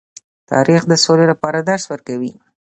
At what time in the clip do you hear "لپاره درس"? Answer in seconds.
1.31-1.83